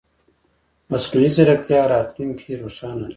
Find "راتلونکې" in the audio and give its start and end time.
1.93-2.59